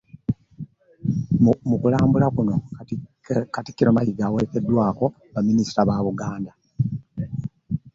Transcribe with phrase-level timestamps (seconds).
[1.69, 2.55] Mu kulambula kuno,
[3.53, 6.51] Katikkiro Mayiga awerekeddwako Baminisita ba Buganda